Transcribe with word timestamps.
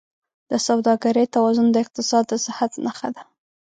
د 0.49 0.51
سوداګرۍ 0.67 1.25
توازن 1.35 1.67
د 1.71 1.75
اقتصاد 1.83 2.23
د 2.29 2.33
صحت 2.45 2.71
نښه 2.85 3.09
ده. 3.15 3.23